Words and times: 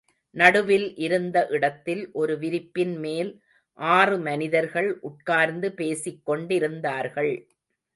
நடுவில் 0.35 0.87
இருந்த 0.97 1.37
இடத்தில் 1.49 2.01
ஒரு 2.13 2.33
விரிப்பின் 2.37 2.95
மேல் 2.97 3.31
ஆறு 3.79 4.17
மனிதர்கள் 4.19 4.91
உட்கார்ந்து 5.01 5.69
பேசிக் 5.73 6.23
கொண்டிருந்தார்கள். 6.25 7.33